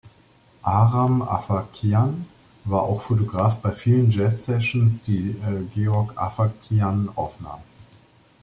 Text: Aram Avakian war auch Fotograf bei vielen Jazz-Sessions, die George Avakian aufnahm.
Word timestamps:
Aram 0.63 1.21
Avakian 1.21 2.25
war 2.65 2.81
auch 2.81 3.01
Fotograf 3.03 3.57
bei 3.61 3.71
vielen 3.71 4.09
Jazz-Sessions, 4.09 5.03
die 5.03 5.35
George 5.75 6.13
Avakian 6.17 7.07
aufnahm. 7.15 7.61